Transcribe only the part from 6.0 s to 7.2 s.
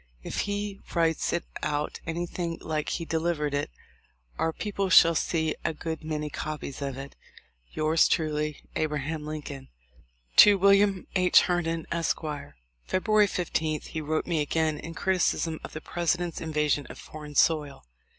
many copies of it.